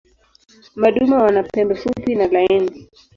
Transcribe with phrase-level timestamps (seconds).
[0.75, 2.89] Madume wana pembe fupi na laini.